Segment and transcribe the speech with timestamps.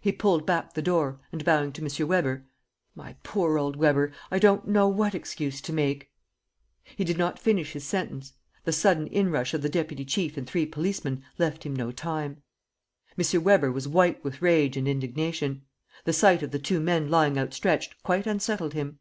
[0.00, 2.08] He pulled back the door, and bowing to M.
[2.08, 2.44] Weber:
[2.96, 6.10] "My poor old Weber, I don't know what excuse to make..."
[6.96, 8.32] He did not finish his sentence.
[8.64, 12.42] The sudden inrush of the deputy chief and three policeman left him no time.
[13.16, 13.44] M.
[13.44, 15.62] Weber was white with rage and indignation.
[16.06, 18.98] The sight of the two men lying outstretched quite unsettled him.